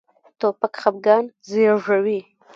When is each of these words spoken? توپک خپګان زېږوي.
توپک 0.39 0.73
خپګان 0.81 1.25
زېږوي. 1.49 2.19